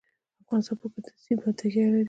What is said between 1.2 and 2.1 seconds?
سیند باندې تکیه لري.